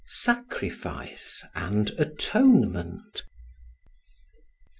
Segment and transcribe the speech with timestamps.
[0.07, 3.23] Sacrifice and Atonement.